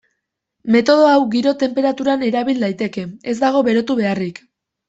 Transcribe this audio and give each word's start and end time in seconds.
Metodo 0.75 1.03
hau 1.09 1.19
giro 1.35 1.53
tenperaturan 1.65 2.25
erabil 2.31 2.65
daiteke, 2.67 3.07
ez 3.35 3.39
dago 3.45 3.65
berotu 3.69 4.01
beharrik. 4.05 4.43